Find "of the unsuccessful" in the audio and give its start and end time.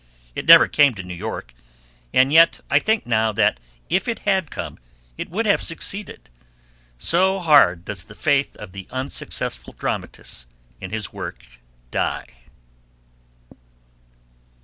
8.55-9.73